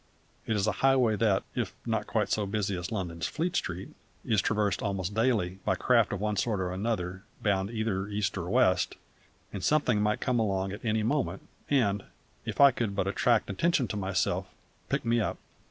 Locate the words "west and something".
8.49-10.01